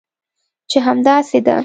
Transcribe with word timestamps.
چې 0.69 0.77
همداسې 0.87 1.39
ده؟ 1.45 1.55